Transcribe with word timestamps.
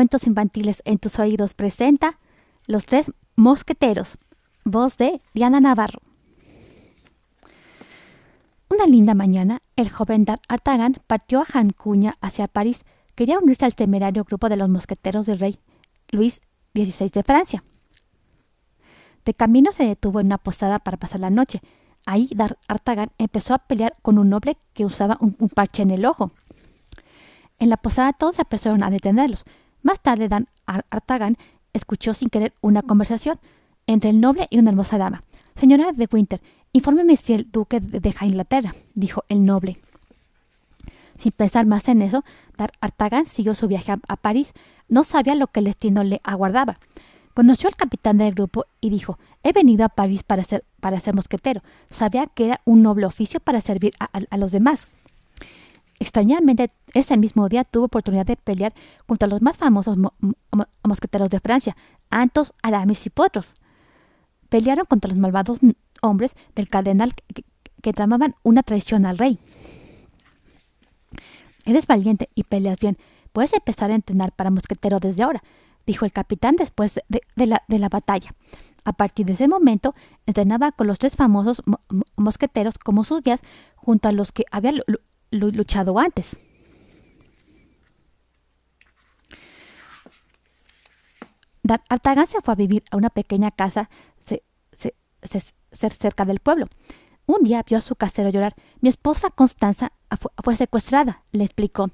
Cuentos 0.00 0.26
infantiles 0.26 0.80
en 0.86 0.96
tus 0.96 1.18
oídos 1.18 1.52
presenta 1.52 2.18
Los 2.64 2.86
tres 2.86 3.12
mosqueteros. 3.36 4.16
Voz 4.64 4.96
de 4.96 5.20
Diana 5.34 5.60
Navarro. 5.60 6.00
Una 8.70 8.86
linda 8.86 9.12
mañana, 9.12 9.60
el 9.76 9.90
joven 9.90 10.24
D'Artagnan 10.24 11.02
partió 11.06 11.42
a 11.42 11.44
Jancuña 11.44 12.14
hacia 12.22 12.48
París. 12.48 12.86
Quería 13.14 13.38
unirse 13.38 13.66
al 13.66 13.74
temerario 13.74 14.24
grupo 14.24 14.48
de 14.48 14.56
los 14.56 14.70
mosqueteros 14.70 15.26
del 15.26 15.38
rey 15.38 15.58
Luis 16.08 16.40
XVI 16.72 17.10
de 17.10 17.22
Francia. 17.22 17.62
De 19.26 19.34
camino 19.34 19.70
se 19.72 19.84
detuvo 19.84 20.20
en 20.20 20.28
una 20.28 20.38
posada 20.38 20.78
para 20.78 20.96
pasar 20.96 21.20
la 21.20 21.28
noche. 21.28 21.60
Ahí 22.06 22.30
D'Artagnan 22.34 23.10
empezó 23.18 23.52
a 23.52 23.58
pelear 23.58 23.94
con 24.00 24.16
un 24.16 24.30
noble 24.30 24.56
que 24.72 24.86
usaba 24.86 25.18
un, 25.20 25.34
parche 25.50 25.82
en 25.82 25.90
el 25.90 26.06
ojo. 26.06 26.30
En 27.58 27.68
la 27.68 27.76
posada 27.76 28.14
todos 28.14 28.36
se 28.36 28.40
apresuraron 28.40 28.82
a 28.82 28.88
detenerlos. 28.88 29.44
Más 29.82 30.00
tarde 30.00 30.28
Dan 30.28 30.48
Artagan 30.66 31.36
escuchó 31.72 32.14
sin 32.14 32.28
querer 32.28 32.52
una 32.60 32.82
conversación 32.82 33.38
entre 33.86 34.10
el 34.10 34.20
noble 34.20 34.46
y 34.50 34.58
una 34.58 34.70
hermosa 34.70 34.98
dama. 34.98 35.24
Señora 35.56 35.92
de 35.92 36.08
Winter, 36.10 36.40
infórmeme 36.72 37.16
si 37.16 37.34
el 37.34 37.50
duque 37.50 37.80
deja 37.80 38.26
Inglaterra, 38.26 38.74
dijo 38.94 39.24
el 39.28 39.44
noble. 39.44 39.78
Sin 41.18 41.32
pensar 41.32 41.66
más 41.66 41.86
en 41.88 42.00
eso, 42.02 42.24
Dar 42.56 42.72
Artagan 42.80 43.26
siguió 43.26 43.54
su 43.54 43.68
viaje 43.68 43.92
a, 43.92 44.16
París. 44.16 44.54
No 44.88 45.04
sabía 45.04 45.34
lo 45.34 45.48
que 45.48 45.60
el 45.60 45.66
destino 45.66 46.02
le 46.02 46.20
aguardaba. 46.24 46.78
Conoció 47.34 47.68
al 47.68 47.76
capitán 47.76 48.18
del 48.18 48.34
grupo 48.34 48.64
y 48.80 48.90
dijo 48.90 49.18
He 49.42 49.52
venido 49.52 49.84
a 49.84 49.90
París 49.90 50.22
para 50.22 50.44
ser, 50.44 50.64
para 50.80 50.98
ser 50.98 51.14
mosquetero. 51.14 51.62
Sabía 51.90 52.26
que 52.26 52.46
era 52.46 52.60
un 52.64 52.82
noble 52.82 53.06
oficio 53.06 53.38
para 53.38 53.60
servir 53.60 53.92
a 53.98 54.36
los 54.38 54.50
demás. 54.50 54.88
Extrañamente, 56.00 56.68
ese 56.94 57.18
mismo 57.18 57.46
día 57.50 57.62
tuvo 57.62 57.84
oportunidad 57.84 58.24
de 58.24 58.36
pelear 58.36 58.72
contra 59.06 59.28
los 59.28 59.42
más 59.42 59.58
famosos 59.58 59.98
mosqueteros 60.82 61.28
de 61.28 61.40
Francia, 61.40 61.76
Antos, 62.08 62.54
Aramis 62.62 63.04
y 63.04 63.10
Potros. 63.10 63.54
Pelearon 64.48 64.86
contra 64.86 65.10
los 65.10 65.18
malvados 65.18 65.60
hombres 66.00 66.34
del 66.56 66.70
cardenal 66.70 67.12
que, 67.82 67.92
tramaban 67.92 68.34
una 68.42 68.62
traición 68.62 69.04
al 69.04 69.18
rey. 69.18 69.38
Eres 71.66 71.86
valiente 71.86 72.30
y 72.34 72.44
peleas 72.44 72.78
bien. 72.78 72.96
Puedes 73.32 73.52
empezar 73.52 73.90
a 73.90 73.94
entrenar 73.94 74.32
para 74.32 74.50
mosquetero 74.50 75.00
desde 75.00 75.22
ahora, 75.22 75.42
dijo 75.86 76.06
el 76.06 76.12
capitán 76.12 76.56
después 76.56 76.98
de, 77.08 77.22
la, 77.36 77.88
batalla. 77.90 78.34
A 78.84 78.94
partir 78.94 79.26
de 79.26 79.34
ese 79.34 79.48
momento, 79.48 79.94
entrenaba 80.24 80.72
con 80.72 80.86
los 80.86 80.98
tres 80.98 81.14
famosos 81.14 81.62
mosqueteros 82.16 82.78
como 82.78 83.04
sus 83.04 83.22
guías 83.22 83.42
junto 83.76 84.08
a 84.08 84.12
los 84.12 84.32
que 84.32 84.44
había 84.50 84.72
luchado 85.30 85.98
antes. 85.98 86.36
Artagan 91.88 92.26
se 92.26 92.40
fue 92.40 92.52
a 92.52 92.56
vivir 92.56 92.82
a 92.90 92.96
una 92.96 93.10
pequeña 93.10 93.50
casa 93.50 93.90
cerca 95.72 96.24
del 96.24 96.40
pueblo. 96.40 96.66
Un 97.26 97.44
día 97.44 97.62
vio 97.62 97.78
a 97.78 97.80
su 97.80 97.94
casero 97.94 98.30
llorar. 98.30 98.54
Mi 98.80 98.88
esposa 98.88 99.30
Constanza 99.30 99.92
fue, 100.42 100.56
secuestrada, 100.56 101.22
le 101.32 101.44
explicó. 101.44 101.90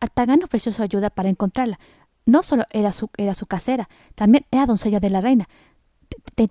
Artagan 0.00 0.42
ofreció 0.42 0.72
su 0.72 0.82
ayuda 0.82 1.10
para 1.10 1.30
encontrarla. 1.30 1.78
No 2.26 2.42
solo 2.42 2.64
era 2.70 2.92
su, 2.92 3.10
era 3.16 3.34
su 3.34 3.46
casera, 3.46 3.88
también 4.14 4.46
era 4.50 4.66
doncella 4.66 5.00
de 5.00 5.10
la 5.10 5.20
reina. 5.20 5.48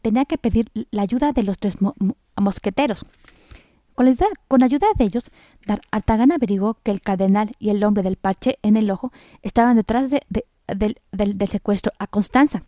tenía 0.02 0.26
que 0.26 0.38
pedir 0.38 0.72
la 0.92 1.02
ayuda 1.04 1.34
de 1.34 1.44
los 1.44 1.60
tres 1.60 1.78
mosqueteros. 2.36 3.06
Con 3.96 4.64
ayuda, 4.64 4.88
de 4.98 5.04
ellos, 5.04 5.32
Artagan 5.92 6.32
averiguó 6.32 6.76
que 6.84 6.92
el 6.92 7.02
cardenal 7.02 7.56
y 7.60 7.70
el 7.70 7.84
hombre 7.84 8.04
del 8.04 8.18
parche 8.18 8.58
en 8.64 8.78
el 8.78 8.90
ojo 8.90 9.12
estaban 9.42 9.76
detrás 9.76 10.10
del, 10.10 11.48
secuestro 11.50 11.94
a 12.00 12.08
Constanza. 12.08 12.64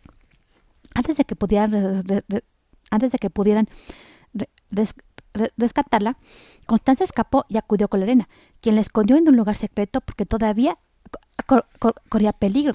Antes 0.94 1.16
de 1.16 1.24
que 1.24 1.36
pudieran, 1.36 2.04
antes 2.90 3.12
de 3.12 3.18
que 3.18 3.30
pudieran 3.30 3.68
rescatarla, 5.56 6.16
Constanza 6.66 7.04
escapó 7.04 7.44
y 7.48 7.56
acudió 7.58 7.88
con 7.88 8.00
Lorena, 8.00 8.28
quien 8.60 8.76
la 8.76 8.80
escondió 8.80 9.16
en 9.16 9.28
un 9.28 9.36
lugar 9.36 9.56
secreto 9.56 10.00
porque 10.00 10.26
todavía 10.26 10.78
corría 12.08 12.32
peligro. 12.32 12.74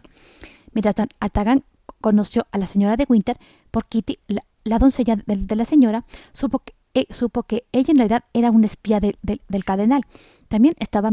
Mientras 0.74 0.96
Artagan 1.20 1.64
conoció 2.00 2.48
a 2.52 2.58
la 2.58 2.68
señora 2.68 2.98
de 2.98 3.06
Winter 3.08 3.38
por 3.72 3.86
Kitty, 3.86 4.20
la, 4.28 4.80
doncella 4.80 5.16
de, 5.16 5.56
la 5.56 5.66
señora, 5.66 6.06
supo 6.34 6.60
que 6.60 6.74
e 6.94 7.08
supo 7.14 7.44
que 7.44 7.66
ella 7.72 7.92
en 7.92 7.98
realidad 7.98 8.26
era 8.34 8.52
una 8.52 8.68
espía 8.68 9.00
del 9.00 9.66
cardenal. 9.66 10.06
También 10.48 10.76
estaba 10.80 11.12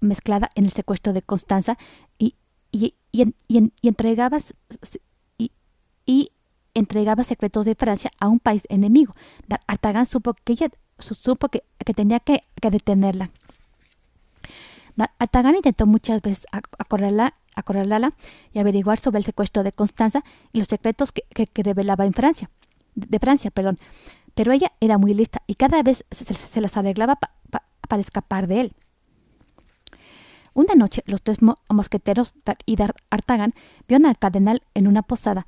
mezclada 0.00 0.50
en 0.54 0.64
el 0.64 0.72
secuestro 0.72 1.12
de 1.12 1.22
Constanza 1.22 1.78
y, 2.18 2.34
y, 2.72 2.94
entregaba, 3.82 4.38
y, 6.06 6.32
entregaba 6.74 7.24
secretos 7.24 7.64
de 7.64 7.74
Francia 7.74 8.10
a 8.18 8.28
un 8.28 8.40
país 8.40 8.62
enemigo. 8.68 9.14
Artagan 9.66 10.06
supo 10.06 10.34
que 10.34 10.54
ella 10.54 10.70
supo 10.98 11.48
que, 11.48 11.62
tenía 11.94 12.20
que, 12.20 12.42
detenerla. 12.60 13.30
Artagan 15.20 15.54
intentó 15.54 15.86
muchas 15.86 16.20
veces 16.22 16.46
acorralarla, 17.54 18.14
y 18.52 18.58
averiguar 18.58 18.98
sobre 18.98 19.18
el 19.18 19.24
secuestro 19.24 19.62
de 19.62 19.72
Constanza 19.72 20.24
y 20.52 20.58
los 20.58 20.66
secretos 20.66 21.12
que, 21.12 21.24
revelaba 21.62 22.04
en 22.04 22.14
Francia, 22.14 22.50
de 22.96 23.18
Francia, 23.20 23.52
perdón 23.52 23.78
pero 24.38 24.52
ella 24.52 24.70
era 24.78 24.98
muy 24.98 25.14
lista 25.14 25.42
y 25.48 25.56
cada 25.56 25.82
vez 25.82 26.04
se, 26.12 26.60
las 26.60 26.76
arreglaba 26.76 27.18
para 27.88 28.00
escapar 28.00 28.46
de 28.46 28.60
él. 28.60 28.72
Una 30.54 30.74
noche 30.76 31.02
los 31.06 31.22
tres 31.22 31.38
mosqueteros 31.68 32.34
y 32.64 32.76
Artagan 33.10 33.52
vieron 33.88 34.06
al 34.06 34.16
cardenal 34.16 34.62
en 34.74 34.86
una 34.86 35.02
posada. 35.02 35.44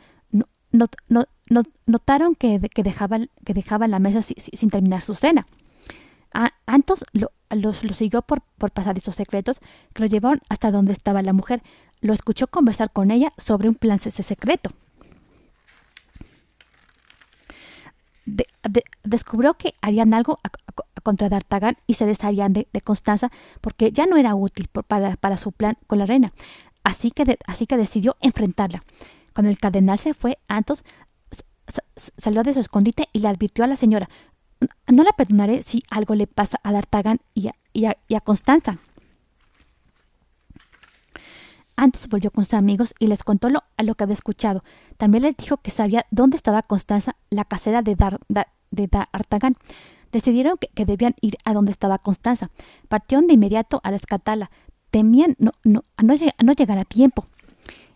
notaron 1.87 2.34
que, 2.34 2.59
dejaba, 2.59 3.87
la 3.87 3.99
mesa 4.01 4.23
sin 4.23 4.71
terminar 4.71 5.03
su 5.03 5.15
cena. 5.15 5.47
Antos 6.67 7.05
lo, 7.12 7.31
siguió 7.95 8.22
por, 8.22 8.43
por 8.59 8.72
pasadizos 8.72 9.15
secretos 9.15 9.61
que 9.95 10.03
lo 10.03 10.07
llevaron 10.07 10.41
hasta 10.49 10.72
donde 10.72 10.95
estaba 10.95 11.22
la 11.22 11.33
mujer. 11.33 11.62
Lo 12.01 12.12
escuchó 12.12 12.49
conversar 12.49 12.91
con 12.91 13.12
ella 13.12 13.33
sobre 13.37 13.69
un 13.69 13.77
plan 13.77 14.01
secreto. 14.01 14.72
Descubrió 19.04 19.54
que 19.54 19.74
harían 19.80 20.14
algo 20.14 20.41
contra 21.02 21.28
D'Artagnan 21.28 21.76
y 21.86 21.94
se 21.94 22.06
desharían 22.06 22.52
de, 22.52 22.66
Constanza 22.84 23.30
porque 23.60 23.92
ya 23.92 24.06
no 24.06 24.16
era 24.16 24.34
útil 24.34 24.68
para, 24.68 25.36
su 25.36 25.52
plan 25.52 25.76
con 25.86 25.98
la 25.98 26.06
reina. 26.06 26.32
Así 26.82 27.10
que, 27.10 27.38
así 27.46 27.66
que 27.66 27.76
decidió 27.76 28.16
enfrentarla. 28.20 28.84
Cuando 29.34 29.50
el 29.50 29.58
cardenal 29.58 29.98
se 29.98 30.14
fue, 30.14 30.38
Antos 30.48 30.84
salió 32.16 32.42
de 32.42 32.54
su 32.54 32.60
escondite 32.60 33.08
y 33.12 33.20
le 33.20 33.28
advirtió 33.28 33.64
a 33.64 33.68
la 33.68 33.76
señora 33.76 34.08
no 34.88 35.02
la 35.04 35.12
perdonaré 35.12 35.62
si 35.62 35.84
algo 35.91 36.14
le 36.14 36.26
pasa 36.26 36.60
a 36.62 36.72
D'Artagnan 36.72 37.20
y 37.34 37.48
a 37.86 38.20
Constanza. 38.20 38.78
Antes 41.80 42.10
volvió 42.10 42.30
con 42.30 42.44
sus 42.44 42.52
amigos 42.52 42.92
y 42.98 43.06
les 43.06 43.24
contó 43.24 43.48
lo, 43.48 43.62
que 43.94 44.04
había 44.04 44.12
escuchado. 44.12 44.62
También 44.98 45.22
les 45.22 45.34
dijo 45.34 45.56
que 45.56 45.70
sabía 45.70 46.04
dónde 46.10 46.36
estaba 46.36 46.60
Constanza, 46.60 47.16
la 47.30 47.46
casera 47.46 47.80
de 47.80 47.94
Dar, 47.94 48.20
de 48.28 48.88
Artagan. 49.12 49.56
Decidieron 50.12 50.58
que, 50.58 50.84
debían 50.84 51.14
ir 51.22 51.38
a 51.42 51.54
donde 51.54 51.72
estaba 51.72 51.96
Constanza. 51.96 52.50
Partieron 52.91 53.26
de 53.28 53.32
inmediato 53.32 53.80
a 53.82 53.92
rescatarla. 53.92 54.50
Temían 54.91 55.36
no, 55.38 55.52
no, 55.64 55.84
no, 56.02 56.52
llegar 56.52 56.76
a 56.76 56.84
tiempo. 56.84 57.24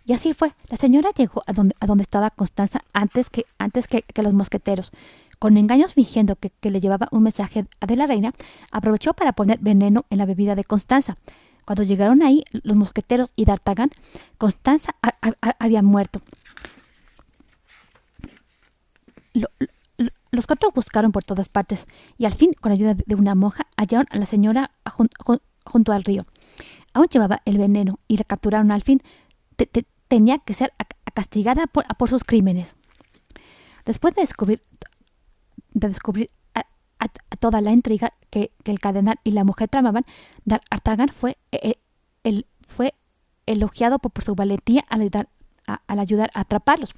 Y 0.06 0.14
así 0.14 0.32
fue. 0.32 0.54
La 0.70 0.78
señora 0.78 1.10
llegó 1.14 1.42
a 1.46 1.52
donde, 1.52 1.76
a 1.78 1.84
donde 1.84 2.04
estaba 2.04 2.30
Constanza 2.30 2.84
antes 2.94 3.28
que, 3.28 3.44
antes 3.58 3.86
que, 3.86 4.02
los 4.22 4.32
mosqueteros. 4.32 4.92
Con 5.38 5.58
engaños 5.58 5.92
fingiendo 5.92 6.36
que, 6.36 6.48
que, 6.48 6.70
le 6.70 6.80
llevaba 6.80 7.08
un 7.10 7.22
mensaje 7.22 7.66
de 7.86 7.96
la 7.96 8.06
reina, 8.06 8.32
aprovechó 8.72 9.12
para 9.12 9.34
poner 9.34 9.58
veneno 9.58 10.06
en 10.08 10.16
la 10.16 10.24
bebida 10.24 10.54
de 10.54 10.64
Constanza. 10.64 11.18
Cuando 11.64 11.82
llegaron 11.82 12.22
ahí 12.22 12.44
los 12.52 12.76
mosqueteros 12.76 13.32
y 13.36 13.44
D'Artagnan, 13.44 13.90
Constanza 14.38 14.94
había 15.58 15.82
muerto. 15.82 16.20
los 20.30 20.46
cuatro 20.46 20.70
buscaron 20.74 21.12
por 21.12 21.24
todas 21.24 21.48
partes 21.48 21.86
y 22.18 22.24
al 22.24 22.34
fin, 22.34 22.54
con 22.60 22.72
ayuda 22.72 22.94
de 22.94 23.14
una 23.14 23.34
monja, 23.34 23.66
hallaron 23.76 24.06
a 24.10 24.18
la 24.18 24.26
señora 24.26 24.72
junto 25.64 25.92
al 25.92 26.04
río. 26.04 26.26
Aún 26.92 27.06
llevaba 27.08 27.40
el 27.44 27.58
veneno 27.58 27.98
y 28.08 28.16
la 28.16 28.24
capturaron 28.24 28.70
al 28.70 28.82
fin. 28.82 29.02
tenía 30.08 30.38
que 30.38 30.54
ser 30.54 30.72
castigada 31.14 31.66
por, 31.66 31.84
por 31.96 32.10
sus 32.10 32.24
crímenes. 32.24 32.76
Después 33.84 34.14
de 34.14 34.22
descubrir, 34.22 34.62
de 35.72 35.88
descubrir 35.88 36.30
toda 37.38 37.60
la 37.60 37.72
intriga 37.72 38.14
que, 38.34 38.50
el 38.64 38.80
cardenal 38.80 39.20
y 39.22 39.30
la 39.30 39.44
mujer 39.44 39.68
tramaban, 39.68 40.04
D'Artagnan 40.44 41.08
fue, 41.08 41.38
eh, 41.52 41.74
eh, 42.24 42.42
fue 42.66 42.94
elogiado 43.46 44.00
por, 44.00 44.24
su 44.24 44.34
valentía 44.34 44.84
al 44.88 45.02
ayudar 45.02 45.28
a, 45.68 45.82
al 45.86 46.00
ayudar 46.00 46.30
a 46.34 46.40
atraparlos. 46.40 46.94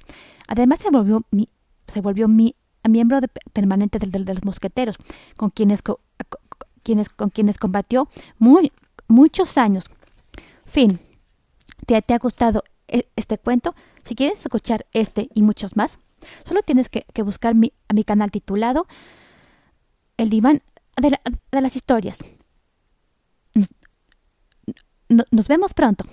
Además 0.47 0.79
se 0.79 0.89
volvió, 0.89 1.23
mi, 1.29 1.49
se 1.87 2.01
volvió 2.01 2.27
mi, 2.27 2.55
miembro 2.89 3.19
permanente 3.53 3.99
de, 3.99 4.19
los 4.19 4.43
mosqueteros, 4.43 4.95
con 5.35 5.49
quienes, 5.49 5.81
quienes, 6.83 7.09
con 7.09 7.29
quienes 7.29 7.57
combatió 7.57 8.07
muy, 8.39 8.71
muchos 9.07 9.57
años. 9.57 9.85
Fin. 10.65 10.99
¿Te, 11.85 12.01
¿Te 12.01 12.13
ha 12.13 12.17
gustado 12.17 12.63
e, 12.87 13.09
este 13.15 13.37
cuento, 13.37 13.75
si 14.05 14.15
quieres 14.15 14.39
escuchar 14.39 14.87
este 14.93 15.29
y 15.35 15.41
muchos 15.41 15.75
más, 15.75 15.99
solo 16.47 16.63
tienes 16.63 16.89
que, 16.89 17.05
buscar 17.21 17.53
mi, 17.53 17.73
a 17.89 17.93
mi 17.93 18.03
canal 18.03 18.31
titulado 18.31 18.87
El 20.17 20.29
diván 20.29 20.63
de, 20.97 21.61
las 21.61 21.75
historias. 21.75 22.17
nos 25.09 25.47
vemos 25.47 25.73
pronto. 25.73 26.05